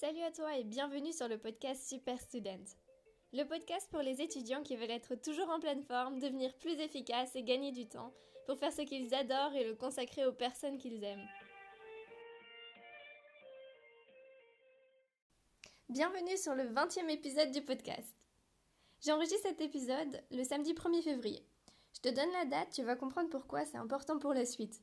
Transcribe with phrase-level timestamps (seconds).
[0.00, 2.62] Salut à toi et bienvenue sur le podcast Super Student.
[3.32, 7.34] Le podcast pour les étudiants qui veulent être toujours en pleine forme, devenir plus efficaces
[7.34, 8.12] et gagner du temps
[8.46, 11.26] pour faire ce qu'ils adorent et le consacrer aux personnes qu'ils aiment.
[15.88, 18.16] Bienvenue sur le 20e épisode du podcast.
[19.04, 21.44] J'enregistre cet épisode le samedi 1er février.
[21.96, 24.80] Je te donne la date, tu vas comprendre pourquoi c'est important pour la suite.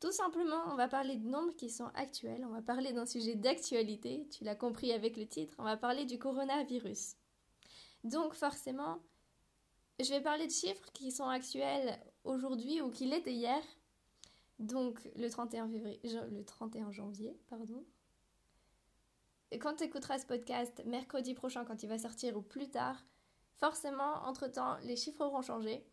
[0.00, 3.34] Tout simplement, on va parler de nombres qui sont actuels, on va parler d'un sujet
[3.34, 7.16] d'actualité, tu l'as compris avec le titre, on va parler du coronavirus.
[8.04, 9.00] Donc forcément,
[9.98, 13.60] je vais parler de chiffres qui sont actuels aujourd'hui ou qui l'étaient hier,
[14.60, 17.36] donc le 31, février, le 31 janvier.
[17.48, 17.84] Pardon.
[19.50, 23.02] Et quand tu écouteras ce podcast mercredi prochain, quand il va sortir ou plus tard,
[23.56, 25.84] forcément, entre-temps, les chiffres auront changé.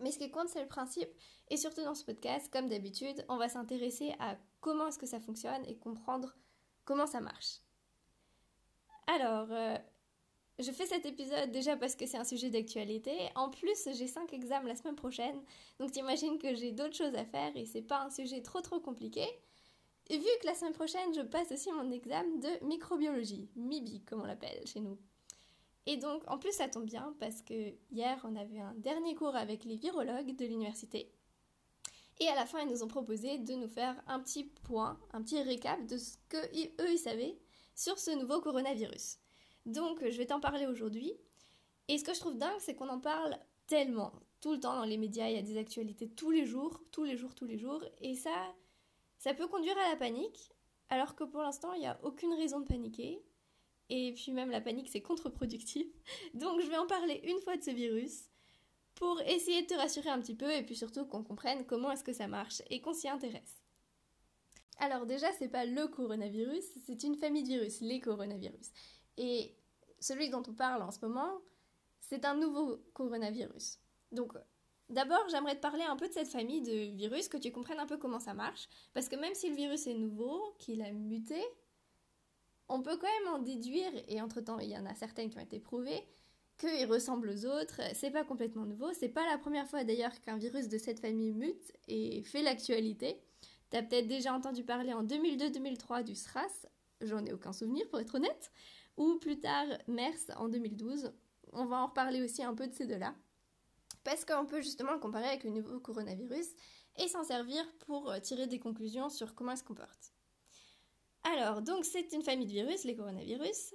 [0.00, 1.08] Mais ce qui compte, c'est le principe.
[1.48, 5.20] Et surtout dans ce podcast, comme d'habitude, on va s'intéresser à comment est-ce que ça
[5.20, 6.36] fonctionne et comprendre
[6.84, 7.60] comment ça marche.
[9.06, 9.78] Alors, euh,
[10.58, 13.12] je fais cet épisode déjà parce que c'est un sujet d'actualité.
[13.34, 15.40] En plus, j'ai 5 examens la semaine prochaine.
[15.78, 18.80] Donc t'imagines que j'ai d'autres choses à faire et c'est pas un sujet trop trop
[18.80, 19.26] compliqué.
[20.08, 24.22] Et vu que la semaine prochaine, je passe aussi mon examen de microbiologie, MIBI comme
[24.22, 24.98] on l'appelle chez nous.
[25.86, 29.36] Et donc, en plus, ça tombe bien parce que hier, on avait un dernier cours
[29.36, 31.12] avec les virologues de l'université.
[32.18, 35.22] Et à la fin, ils nous ont proposé de nous faire un petit point, un
[35.22, 37.38] petit récap de ce qu'eux, ils savaient
[37.74, 39.18] sur ce nouveau coronavirus.
[39.66, 41.12] Donc, je vais t'en parler aujourd'hui.
[41.88, 44.12] Et ce que je trouve dingue, c'est qu'on en parle tellement.
[44.40, 47.04] Tout le temps dans les médias, il y a des actualités tous les jours, tous
[47.04, 47.84] les jours, tous les jours.
[48.00, 48.54] Et ça,
[49.18, 50.52] ça peut conduire à la panique,
[50.88, 53.22] alors que pour l'instant, il n'y a aucune raison de paniquer.
[53.88, 55.86] Et puis même la panique, c'est contre-productif.
[56.34, 58.24] Donc je vais en parler une fois de ce virus
[58.94, 62.04] pour essayer de te rassurer un petit peu et puis surtout qu'on comprenne comment est-ce
[62.04, 63.62] que ça marche et qu'on s'y intéresse.
[64.78, 68.70] Alors déjà, c'est pas le coronavirus, c'est une famille de virus, les coronavirus.
[69.16, 69.54] Et
[70.00, 71.40] celui dont on parle en ce moment,
[72.00, 73.78] c'est un nouveau coronavirus.
[74.12, 74.32] Donc
[74.88, 77.86] D'abord, j'aimerais te parler un peu de cette famille de virus, que tu comprennes un
[77.86, 81.42] peu comment ça marche, parce que même si le virus est nouveau, qu'il a muté,
[82.68, 85.42] on peut quand même en déduire, et entre-temps il y en a certaines qui ont
[85.42, 86.02] été prouvées,
[86.58, 90.36] qu'ils ressemblent aux autres, c'est pas complètement nouveau, c'est pas la première fois d'ailleurs qu'un
[90.36, 93.20] virus de cette famille mute et fait l'actualité.
[93.70, 96.66] T'as peut-être déjà entendu parler en 2002-2003 du SRAS,
[97.00, 98.50] j'en ai aucun souvenir pour être honnête,
[98.96, 101.12] ou plus tard MERS en 2012.
[101.52, 103.14] On va en reparler aussi un peu de ces deux-là.
[104.04, 106.46] Parce qu'on peut justement le comparer avec le nouveau coronavirus
[106.98, 110.15] et s'en servir pour tirer des conclusions sur comment il se comporte.
[111.32, 113.74] Alors, donc c'est une famille de virus, les coronavirus.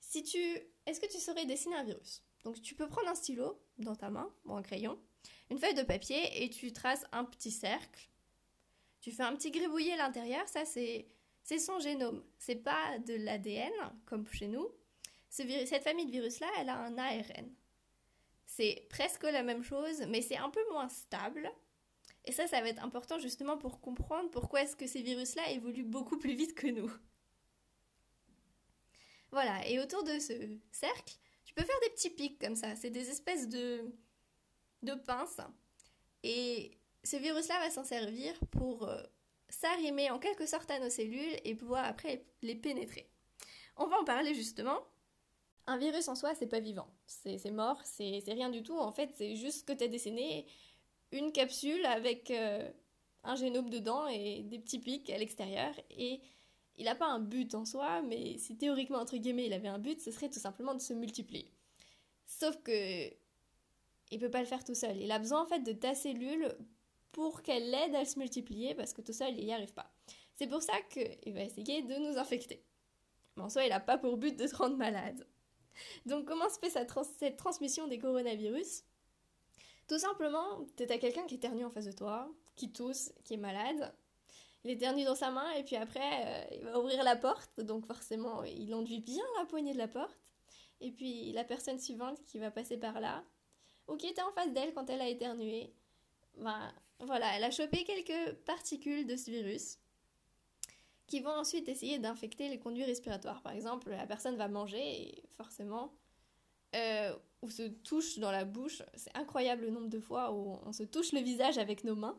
[0.00, 0.38] Si tu,
[0.86, 2.22] est-ce que tu saurais dessiner un virus?
[2.42, 4.98] Donc tu peux prendre un stylo dans ta main ou un crayon,
[5.50, 8.08] une feuille de papier et tu traces un petit cercle.
[9.00, 11.08] Tu fais un petit gribouillis à l'intérieur, ça c'est
[11.42, 12.24] c'est son génome.
[12.38, 13.72] C'est pas de l'ADN
[14.06, 14.68] comme chez nous.
[15.28, 17.52] cette famille de virus là, elle a un ARN.
[18.46, 21.50] C'est presque la même chose, mais c'est un peu moins stable.
[22.28, 25.82] Et ça, ça va être important justement pour comprendre pourquoi est-ce que ces virus-là évoluent
[25.82, 26.92] beaucoup plus vite que nous.
[29.30, 30.34] Voilà, et autour de ce
[30.70, 31.14] cercle,
[31.46, 32.76] tu peux faire des petits pics comme ça.
[32.76, 33.82] C'est des espèces de,
[34.82, 35.40] de pinces.
[36.22, 39.02] Et ce virus-là va s'en servir pour euh,
[39.48, 43.10] s'arrimer en quelque sorte à nos cellules et pouvoir après les pénétrer.
[43.78, 44.86] On va en parler justement.
[45.66, 46.88] Un virus en soi, c'est pas vivant.
[47.06, 48.76] C'est mort, c'est rien du tout.
[48.76, 50.46] En fait, c'est juste que tu as dessiné
[51.12, 52.68] une capsule avec euh,
[53.24, 55.74] un génome dedans et des petits pics à l'extérieur.
[55.90, 56.20] Et
[56.76, 59.78] il n'a pas un but en soi, mais si théoriquement, entre guillemets, il avait un
[59.78, 61.52] but, ce serait tout simplement de se multiplier.
[62.26, 63.08] Sauf que
[64.10, 64.96] il peut pas le faire tout seul.
[64.96, 66.56] Il a besoin en fait de ta cellule
[67.12, 69.92] pour qu'elle l'aide à se multiplier parce que tout seul il n'y arrive pas.
[70.34, 72.64] C'est pour ça qu'il va essayer de nous infecter.
[73.36, 75.26] Mais en soi, il n'a pas pour but de te rendre malade.
[76.06, 78.82] Donc comment se fait cette transmission des coronavirus?
[79.88, 83.94] Tout simplement, à quelqu'un qui éternue en face de toi, qui tousse, qui est malade.
[84.64, 87.60] Il éternue dans sa main et puis après, euh, il va ouvrir la porte.
[87.60, 90.18] Donc forcément, il enduit bien la poignée de la porte.
[90.80, 93.24] Et puis la personne suivante qui va passer par là,
[93.88, 95.72] ou qui était en face d'elle quand elle a éternué,
[96.36, 99.78] ben, voilà, elle a chopé quelques particules de ce virus
[101.06, 103.40] qui vont ensuite essayer d'infecter les conduits respiratoires.
[103.40, 105.94] Par exemple, la personne va manger et forcément,
[106.74, 108.82] euh, ou se touche dans la bouche.
[108.94, 112.18] C'est incroyable le nombre de fois où on se touche le visage avec nos mains.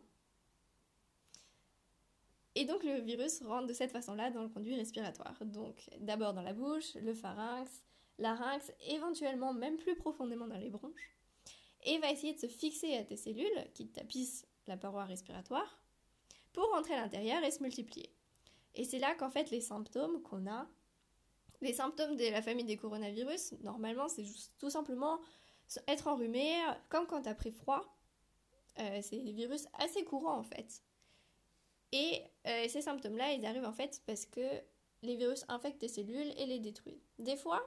[2.56, 5.36] Et donc le virus rentre de cette façon-là dans le conduit respiratoire.
[5.46, 7.84] Donc d'abord dans la bouche, le pharynx,
[8.18, 11.16] larynx, éventuellement même plus profondément dans les bronches.
[11.86, 15.80] Et va essayer de se fixer à tes cellules qui tapissent la paroi respiratoire
[16.52, 18.14] pour rentrer à l'intérieur et se multiplier.
[18.76, 20.68] Et c'est là qu'en fait les symptômes qu'on a
[21.62, 24.26] Les symptômes de la famille des coronavirus, normalement, c'est
[24.58, 25.20] tout simplement
[25.88, 26.56] être enrhumé,
[26.90, 27.84] comme quand tu as pris froid.
[28.80, 30.84] Euh, c'est des virus assez courants en fait.
[31.92, 34.42] Et euh, ces symptômes-là, ils arrivent en fait parce que
[35.02, 37.04] les virus infectent tes cellules et les détruisent.
[37.18, 37.62] Des fois,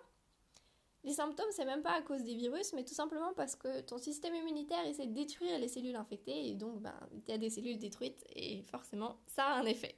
[1.04, 3.98] les symptômes, c'est même pas à cause des virus, mais tout simplement parce que ton
[3.98, 7.50] système immunitaire essaie de détruire les cellules infectées et donc ben, il y a des
[7.50, 9.96] cellules détruites et forcément ça a un effet.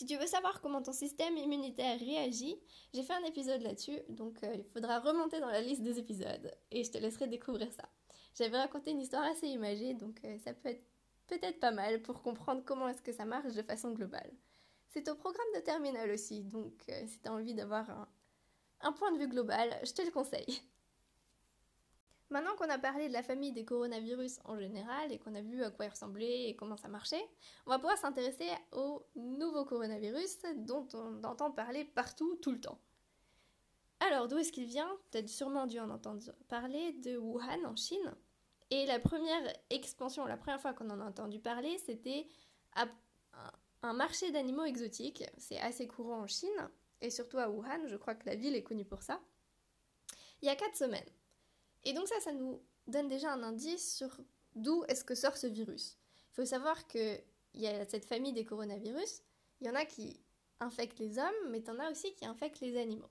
[0.00, 2.58] Si tu veux savoir comment ton système immunitaire réagit,
[2.94, 6.56] j'ai fait un épisode là-dessus, donc euh, il faudra remonter dans la liste des épisodes
[6.70, 7.86] et je te laisserai découvrir ça.
[8.34, 10.82] J'avais raconté une histoire assez imagée, donc euh, ça peut être
[11.26, 14.32] peut-être pas mal pour comprendre comment est-ce que ça marche de façon globale.
[14.88, 18.08] C'est au programme de terminale aussi, donc euh, si tu as envie d'avoir
[18.80, 20.62] un point de vue global, je te le conseille.
[22.30, 25.64] Maintenant qu'on a parlé de la famille des coronavirus en général et qu'on a vu
[25.64, 27.28] à quoi ils ressemblaient et comment ça marchait,
[27.66, 32.78] on va pouvoir s'intéresser au nouveau coronavirus dont on entend parler partout tout le temps.
[33.98, 34.90] Alors, d'où est-ce qu'il vient?
[35.12, 38.14] As sûrement dû en entendre parler de Wuhan en Chine.
[38.70, 42.28] Et la première expansion, la première fois qu'on en a entendu parler, c'était
[43.82, 45.24] un marché d'animaux exotiques.
[45.36, 48.62] C'est assez courant en Chine et surtout à Wuhan, je crois que la ville est
[48.62, 49.20] connue pour ça.
[50.40, 51.10] Il y a 4 semaines.
[51.84, 54.16] Et donc ça, ça nous donne déjà un indice sur
[54.54, 55.96] d'où est-ce que sort ce virus.
[56.32, 57.22] Il faut savoir qu'il
[57.54, 59.22] y a cette famille des coronavirus,
[59.60, 60.20] il y en a qui
[60.60, 63.10] infectent les hommes, mais il y en a aussi qui infectent les animaux.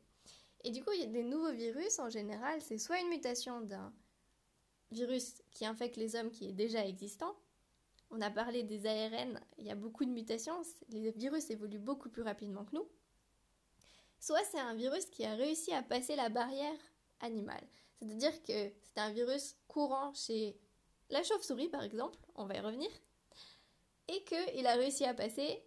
[0.64, 3.62] Et du coup, il y a des nouveaux virus, en général, c'est soit une mutation
[3.62, 3.94] d'un
[4.92, 7.36] virus qui infecte les hommes qui est déjà existant.
[8.12, 12.10] On a parlé des ARN, il y a beaucoup de mutations, les virus évoluent beaucoup
[12.10, 12.88] plus rapidement que nous.
[14.20, 16.78] Soit c'est un virus qui a réussi à passer la barrière
[17.22, 17.66] animale.
[18.00, 20.58] C'est-à-dire que c'est un virus courant chez
[21.10, 22.90] la chauve-souris, par exemple, on va y revenir,
[24.08, 25.64] et qu'il a réussi à passer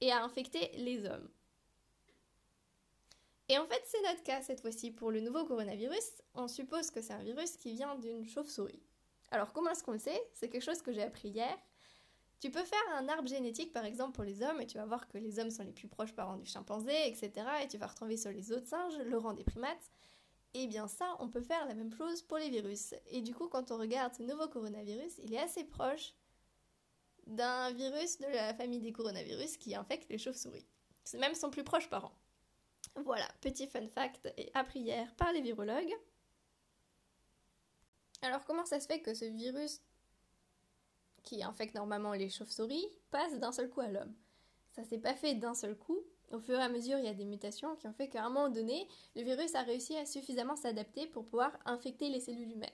[0.00, 1.28] et à infecter les hommes.
[3.48, 6.22] Et en fait, c'est notre cas cette fois-ci pour le nouveau coronavirus.
[6.34, 8.82] On suppose que c'est un virus qui vient d'une chauve-souris.
[9.30, 10.22] Alors, comment est-ce qu'on le sait?
[10.32, 11.58] C'est quelque chose que j'ai appris hier.
[12.40, 15.06] Tu peux faire un arbre génétique, par exemple, pour les hommes, et tu vas voir
[15.06, 17.30] que les hommes sont les plus proches parents du chimpanzé, etc.
[17.62, 19.90] Et tu vas retrouver sur les autres singes le rang des primates.
[20.54, 22.94] Et eh bien ça, on peut faire la même chose pour les virus.
[23.06, 26.14] Et du coup, quand on regarde ce nouveau coronavirus, il est assez proche
[27.26, 30.66] d'un virus de la famille des coronavirus qui infecte les chauves-souris.
[31.04, 32.12] C'est même son plus proche parent.
[32.96, 35.94] Voilà, petit fun fact et appris hier par les virologues.
[38.20, 39.80] Alors comment ça se fait que ce virus
[41.22, 44.14] qui infecte normalement les chauves-souris passe d'un seul coup à l'homme?
[44.72, 45.98] Ça s'est pas fait d'un seul coup,
[46.32, 48.28] au fur et à mesure, il y a des mutations qui ont fait qu'à un
[48.28, 52.70] moment donné, le virus a réussi à suffisamment s'adapter pour pouvoir infecter les cellules humaines.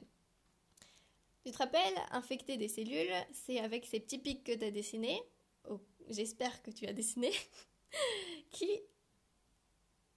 [1.44, 5.22] Tu te rappelles, infecter des cellules, c'est avec ces petits pics que tu as dessinés,
[6.08, 7.32] j'espère que tu as dessiné,
[8.50, 8.81] qui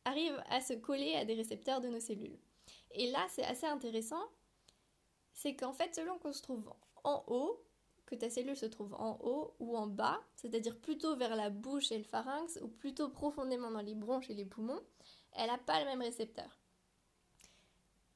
[0.05, 2.37] arrivent à se coller à des récepteurs de nos cellules.
[2.91, 4.23] Et là, c'est assez intéressant,
[5.33, 6.71] c'est qu'en fait, selon qu'on se trouve
[7.03, 7.63] en haut,
[8.11, 11.93] que ta cellule se trouve en haut ou en bas, c'est-à-dire plutôt vers la bouche
[11.93, 14.81] et le pharynx ou plutôt profondément dans les bronches et les poumons,
[15.31, 16.59] elle n'a pas le même récepteur.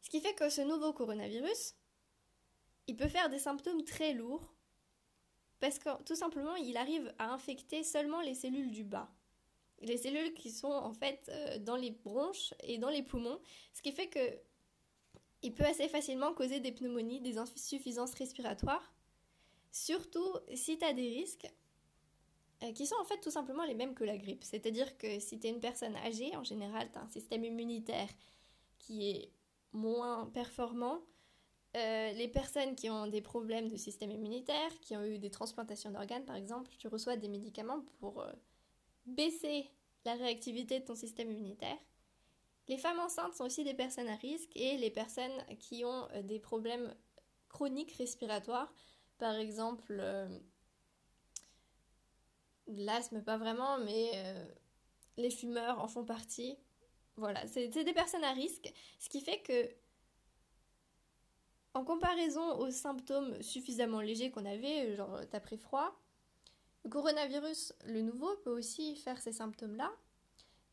[0.01, 1.75] Ce qui fait que ce nouveau coronavirus,
[2.87, 4.53] il peut faire des symptômes très lourds
[5.61, 9.09] parce que tout simplement, il arrive à infecter seulement les cellules du bas.
[9.79, 13.39] Les cellules qui sont en fait euh, dans les bronches et dans les poumons,
[13.73, 14.19] ce qui fait que
[15.41, 18.94] il peut assez facilement causer des pneumonies, des insuffisances respiratoires
[19.75, 21.51] Surtout si tu as des risques
[22.63, 24.45] euh, qui sont en fait tout simplement les mêmes que la grippe.
[24.45, 28.07] C'est-à-dire que si tu es une personne âgée, en général, tu as un système immunitaire
[28.79, 29.33] qui est
[29.73, 31.01] moins performant.
[31.75, 35.91] Euh, les personnes qui ont des problèmes de système immunitaire, qui ont eu des transplantations
[35.91, 38.31] d'organes par exemple, tu reçois des médicaments pour euh,
[39.05, 39.69] baisser
[40.05, 41.77] la réactivité de ton système immunitaire.
[42.69, 46.39] Les femmes enceintes sont aussi des personnes à risque et les personnes qui ont des
[46.39, 46.95] problèmes
[47.49, 48.73] chroniques respiratoires,
[49.17, 50.27] par exemple, euh,
[52.67, 54.45] l'asthme, pas vraiment, mais euh,
[55.17, 56.57] les fumeurs en font partie.
[57.17, 59.69] Voilà, c'est des personnes à risque, ce qui fait que,
[61.73, 65.97] en comparaison aux symptômes suffisamment légers qu'on avait, genre t'as pris froid,
[66.83, 69.91] le coronavirus, le nouveau, peut aussi faire ces symptômes-là.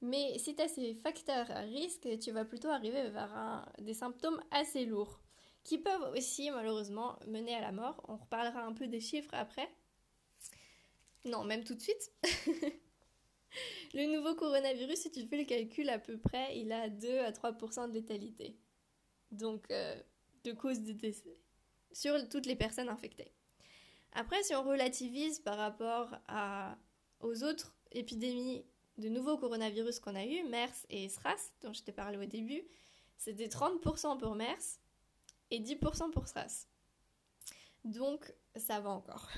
[0.01, 4.85] Mais si tu ces facteurs à risque, tu vas plutôt arriver vers des symptômes assez
[4.85, 5.21] lourds
[5.65, 8.03] qui peuvent aussi malheureusement mener à la mort.
[8.09, 9.69] On reparlera un peu des chiffres après.
[11.25, 12.13] Non, même tout de suite.
[13.95, 17.31] le nouveau coronavirus, si tu fais le calcul à peu près, il a 2 à
[17.31, 18.57] 3% de létalité.
[19.31, 20.01] Donc, euh,
[20.45, 21.39] de cause de décès
[21.93, 23.33] sur toutes les personnes infectées.
[24.13, 26.15] Après, si on relativise par rapport
[27.21, 28.65] aux autres épidémies
[28.99, 32.63] de nouveaux coronavirus qu'on a eu, MERS et SRAS, dont je t'ai parlé au début,
[33.17, 34.81] c'était 30% pour MERS
[35.53, 36.67] et 10% pour SRAS.
[37.85, 39.31] Donc ça va encore.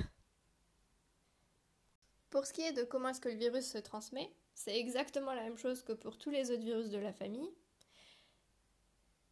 [2.31, 5.43] Pour ce qui est de comment est-ce que le virus se transmet, c'est exactement la
[5.43, 7.51] même chose que pour tous les autres virus de la famille.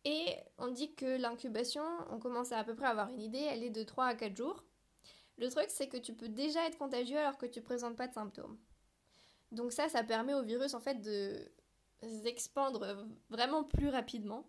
[0.05, 3.63] Et on dit que l'incubation, on commence à à peu près avoir une idée, elle
[3.63, 4.65] est de 3 à 4 jours.
[5.39, 8.09] Le truc, c'est que tu peux déjà être contagieux alors que tu ne présentes pas
[8.09, 8.59] de symptômes.
[9.53, 11.49] Donc ça, ça permet au virus en fait de
[12.25, 14.45] s'expandre vraiment plus rapidement.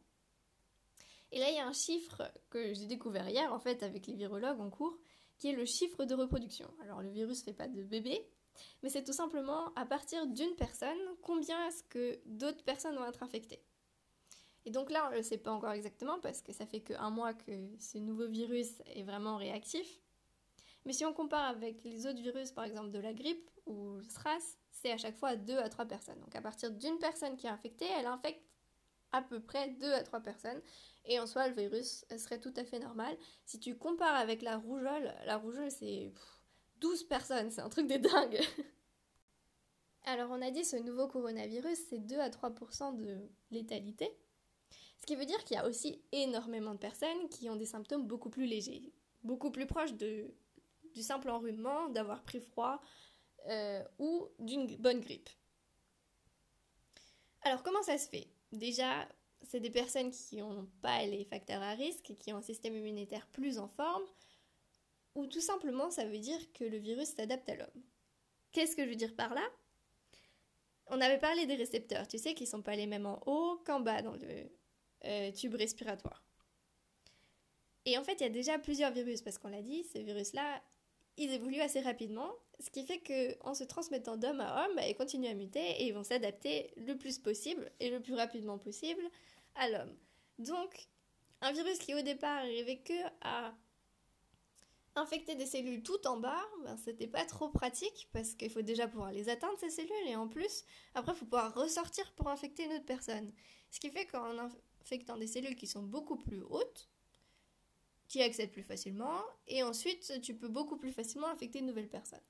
[1.34, 2.22] Et là, il y a un chiffre
[2.52, 4.96] que j'ai découvert hier en fait avec les virologues en cours,
[5.40, 6.72] qui est le chiffre de reproduction.
[6.84, 8.24] Alors le virus ne fait pas de bébé,
[8.84, 13.24] mais c'est tout simplement à partir d'une personne, combien est-ce que d'autres personnes vont être
[13.24, 13.64] infectées.
[14.66, 17.10] Et donc là, on ne le sait pas encore exactement parce que ça fait qu'un
[17.10, 20.02] mois que ce nouveau virus est vraiment réactif.
[20.86, 24.04] Mais si on compare avec les autres virus, par exemple de la grippe ou le
[24.04, 26.20] SRAS, c'est à chaque fois 2 à 3 personnes.
[26.20, 28.46] Donc à partir d'une personne qui est infectée, elle infecte
[29.12, 30.62] à peu près 2 à 3 personnes.
[31.06, 33.18] Et en soi, le virus serait tout à fait normal.
[33.46, 36.14] Si tu compares avec la rougeole, la rougeole c'est
[36.78, 38.40] 12 personnes, c'est un truc de dingue.
[40.06, 44.10] Alors on a dit ce nouveau coronavirus, c'est 2 à 3% de létalité.
[44.98, 48.08] Ce qui veut dire qu'il y a aussi énormément de personnes qui ont des symptômes
[48.08, 48.94] beaucoup plus légers,
[49.24, 50.34] beaucoup plus proches de,
[50.94, 52.82] du simple enrhumement, d'avoir pris froid
[53.48, 55.30] euh, ou d'une bonne grippe.
[57.42, 58.28] Alors comment ça se fait?
[58.54, 59.08] Déjà,
[59.44, 63.28] c'est des personnes qui n'ont pas les facteurs à risque, qui ont un système immunitaire
[63.28, 64.04] plus en forme,
[65.16, 67.84] ou tout simplement ça veut dire que le virus s'adapte à l'homme.
[68.52, 69.44] Qu'est-ce que je veux dire par là?
[70.88, 73.80] On avait parlé des récepteurs, tu sais, qui sont pas les mêmes en haut qu'en
[73.80, 74.50] bas dans le
[75.06, 76.24] euh, tube respiratoire.
[77.86, 80.62] Et en fait, il y a déjà plusieurs virus, parce qu'on l'a dit, ces virus-là,
[81.18, 85.30] ils évoluent assez rapidement, ce qui fait qu'en se transmettant d'homme à homme, ils continuent
[85.30, 89.04] à muter et ils vont s'adapter le plus possible et le plus rapidement possible
[89.56, 89.96] à l'homme.
[90.40, 90.90] Donc,
[91.42, 93.54] un virus qui au départ arrivait que à
[94.96, 98.88] infecter des cellules tout en bas, ben, c'était pas trop pratique parce qu'il faut déjà
[98.88, 102.66] pouvoir les atteindre ces cellules et en plus, après, il faut pouvoir ressortir pour infecter
[102.66, 103.32] une autre personne.
[103.72, 104.38] Ce qui fait qu'en
[104.82, 106.90] infectant des cellules qui sont beaucoup plus hautes,
[108.08, 112.22] tu accèdes plus facilement et ensuite tu peux beaucoup plus facilement infecter une nouvelle personne.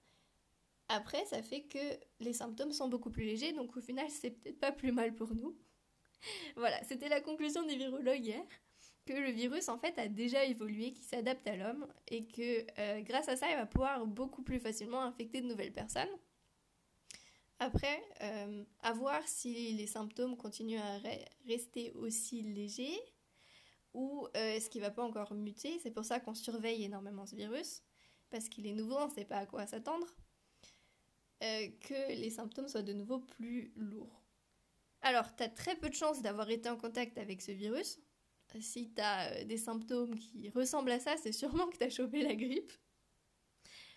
[0.88, 1.80] Après, ça fait que
[2.20, 5.34] les symptômes sont beaucoup plus légers, donc au final, c'est peut-être pas plus mal pour
[5.34, 5.58] nous.
[6.56, 8.44] voilà, c'était la conclusion des virologues hier
[9.06, 13.02] que le virus en fait a déjà évolué, qui s'adapte à l'homme et que euh,
[13.02, 16.10] grâce à ça il va pouvoir beaucoup plus facilement infecter de nouvelles personnes.
[17.60, 21.00] Après, euh, à voir si les symptômes continuent à
[21.46, 23.00] rester aussi légers
[23.94, 25.80] ou euh, est-ce qu'il va pas encore muter.
[25.80, 27.84] C'est pour ça qu'on surveille énormément ce virus
[28.30, 30.08] parce qu'il est nouveau, on ne sait pas à quoi s'attendre.
[31.40, 34.23] que les symptômes soient de nouveau plus lourds.
[35.04, 38.00] Alors, tu as très peu de chances d'avoir été en contact avec ce virus,
[38.60, 41.90] si tu as euh, des symptômes qui ressemblent à ça, c'est sûrement que tu as
[41.90, 42.72] chopé la grippe.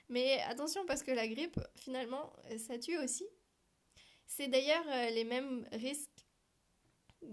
[0.08, 3.26] Mais attention parce que la grippe, finalement, euh, ça tue aussi.
[4.26, 6.26] C'est d'ailleurs euh, les mêmes risques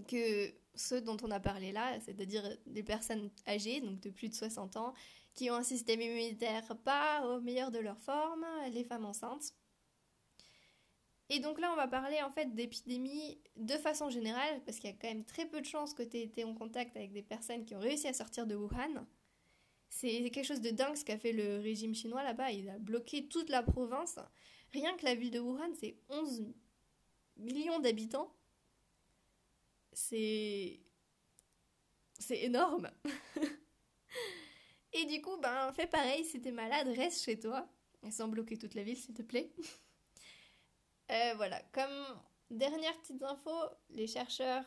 [0.08, 4.34] que ceux dont on a parlé là, c'est-à-dire des personnes âgées, donc de plus de
[4.34, 4.94] 60 ans,
[5.34, 9.52] qui ont un système immunitaire pas au meilleur de leur forme, les femmes enceintes.
[11.30, 14.92] Et donc là, on va parler en fait d'épidémie de façon générale, parce qu'il y
[14.92, 17.22] a quand même très peu de chances que tu aies été en contact avec des
[17.22, 19.06] personnes qui ont réussi à sortir de Wuhan.
[19.88, 22.50] C'est quelque chose de dingue ce qu'a fait le régime chinois là-bas.
[22.50, 24.18] Il a bloqué toute la province.
[24.72, 26.52] Rien que la ville de Wuhan, c'est 11
[27.36, 28.34] millions d'habitants.
[29.92, 30.80] C'est.
[32.18, 32.90] C'est énorme!
[34.92, 37.68] Et du coup, ben, fais pareil, si t'es malade, reste chez toi.
[38.10, 39.52] Sans bloquer toute la ville, s'il te plaît.
[41.10, 42.20] Euh, voilà, comme
[42.50, 43.50] dernière petite info,
[43.90, 44.64] les chercheurs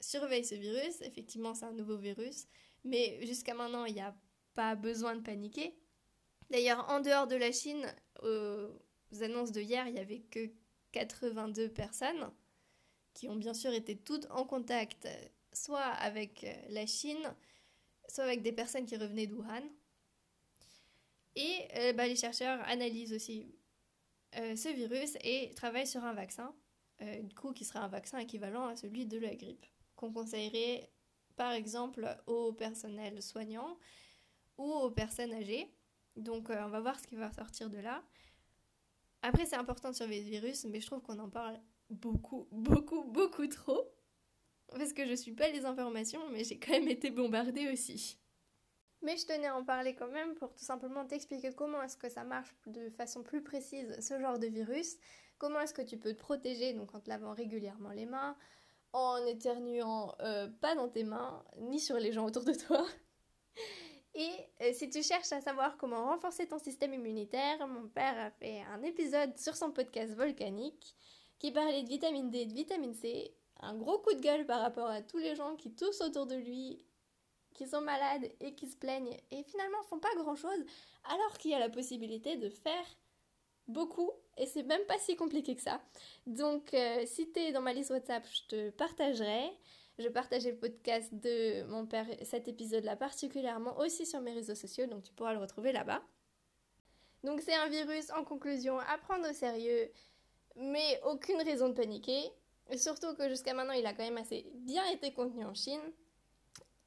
[0.00, 1.00] surveillent ce virus.
[1.02, 2.46] Effectivement, c'est un nouveau virus,
[2.84, 4.14] mais jusqu'à maintenant, il n'y a
[4.54, 5.74] pas besoin de paniquer.
[6.50, 7.86] D'ailleurs, en dehors de la Chine,
[8.22, 10.50] aux annonces de hier, il n'y avait que
[10.92, 12.32] 82 personnes
[13.12, 15.06] qui ont bien sûr été toutes en contact,
[15.52, 17.34] soit avec la Chine,
[18.08, 19.62] soit avec des personnes qui revenaient d'Uhan.
[21.36, 23.46] Et euh, bah, les chercheurs analysent aussi
[24.36, 26.54] euh, ce virus et travaille sur un vaccin,
[27.00, 29.64] euh, du coup qui sera un vaccin équivalent à celui de la grippe,
[29.96, 30.90] qu'on conseillerait
[31.36, 33.78] par exemple aux personnels soignants
[34.58, 35.72] ou aux personnes âgées.
[36.16, 38.02] Donc euh, on va voir ce qui va sortir de là.
[39.22, 41.58] Après c'est important de surveiller le virus, mais je trouve qu'on en parle
[41.88, 43.94] beaucoup, beaucoup, beaucoup trop.
[44.70, 48.18] Parce que je suis pas les informations, mais j'ai quand même été bombardée aussi.
[49.02, 52.08] Mais je tenais à en parler quand même pour tout simplement t'expliquer comment est-ce que
[52.08, 54.96] ça marche de façon plus précise ce genre de virus.
[55.38, 58.36] comment est-ce que tu peux te protéger, donc en te lavant régulièrement les mains,
[58.92, 62.84] en éternuant euh, pas dans tes mains, ni sur les gens autour de toi.
[64.14, 64.30] Et
[64.62, 68.62] euh, si tu cherches à savoir comment renforcer ton système immunitaire, mon père a fait
[68.62, 70.96] un épisode sur son podcast volcanique
[71.38, 73.32] qui parlait de vitamine D et de vitamine C.
[73.60, 76.34] Un gros coup de gueule par rapport à tous les gens qui toussent autour de
[76.34, 76.84] lui,
[77.58, 80.64] qui sont malades et qui se plaignent et finalement font pas grand chose
[81.10, 82.86] alors qu'il y a la possibilité de faire
[83.66, 85.82] beaucoup et c'est même pas si compliqué que ça.
[86.28, 89.50] Donc euh, si tu es dans ma liste WhatsApp, je te partagerai.
[89.98, 94.86] Je partageais le podcast de mon père, cet épisode-là particulièrement aussi sur mes réseaux sociaux,
[94.86, 96.00] donc tu pourras le retrouver là-bas.
[97.24, 99.90] Donc c'est un virus en conclusion à prendre au sérieux,
[100.54, 102.30] mais aucune raison de paniquer.
[102.76, 105.82] surtout que jusqu'à maintenant il a quand même assez bien été contenu en Chine.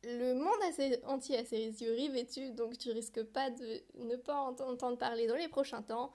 [0.04, 5.28] Le monde entier a ses rivés donc tu risques pas de ne pas entendre parler
[5.28, 6.12] dans les prochains temps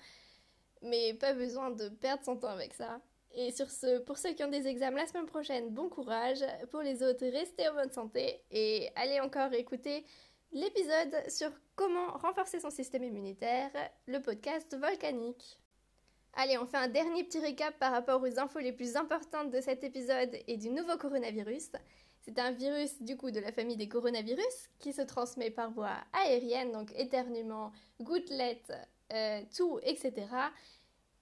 [0.83, 3.01] mais pas besoin de perdre son temps avec ça.
[3.35, 6.43] Et sur ce, pour ceux qui ont des examens la semaine prochaine, bon courage.
[6.71, 10.05] Pour les autres, restez en bonne santé et allez encore écouter
[10.53, 13.71] l'épisode sur comment renforcer son système immunitaire,
[14.07, 15.59] le podcast volcanique.
[16.33, 19.61] Allez, on fait un dernier petit récap par rapport aux infos les plus importantes de
[19.61, 21.73] cet épisode et du nouveau coronavirus.
[22.27, 25.97] C'est un virus du coup de la famille des coronavirus qui se transmet par voie
[26.13, 28.73] aérienne, donc éternuement, gouttelettes,
[29.13, 30.27] euh, tout, etc.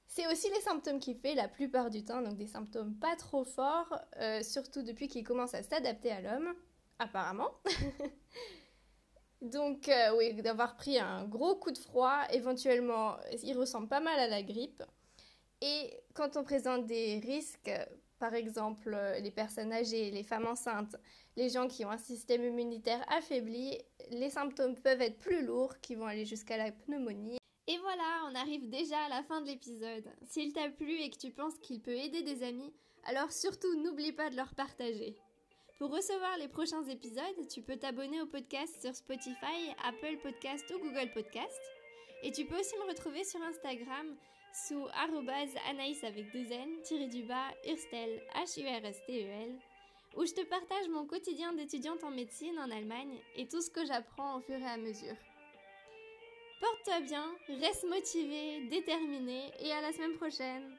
[0.06, 3.44] C'est aussi les symptômes qu'il fait la plupart du temps, donc des symptômes pas trop
[3.44, 6.54] forts, euh, surtout depuis qu'il commence à s'adapter à l'homme,
[6.98, 7.50] apparemment.
[9.42, 14.18] donc euh, oui, d'avoir pris un gros coup de froid, éventuellement, il ressemble pas mal
[14.18, 14.82] à la grippe.
[15.60, 17.70] Et quand on présente des risques,
[18.24, 20.96] par exemple les personnes âgées, les femmes enceintes,
[21.36, 23.76] les gens qui ont un système immunitaire affaibli,
[24.12, 27.36] les symptômes peuvent être plus lourds, qui vont aller jusqu'à la pneumonie.
[27.66, 30.10] Et voilà, on arrive déjà à la fin de l'épisode.
[30.22, 32.72] S'il t'a plu et que tu penses qu'il peut aider des amis,
[33.04, 35.18] alors surtout n'oublie pas de leur partager.
[35.78, 40.78] Pour recevoir les prochains épisodes, tu peux t'abonner au podcast sur Spotify, Apple Podcast ou
[40.78, 41.60] Google Podcast.
[42.22, 44.16] Et tu peux aussi me retrouver sur Instagram
[44.54, 44.86] sous
[45.68, 49.58] anaïs avec deux n, tiré du bas, urstel, H-U-R-S-T-E-L,
[50.16, 53.84] où je te partage mon quotidien d'étudiante en médecine en Allemagne et tout ce que
[53.84, 55.16] j'apprends au fur et à mesure.
[56.60, 57.26] Porte-toi bien,
[57.60, 60.78] reste motivé, déterminé et à la semaine prochaine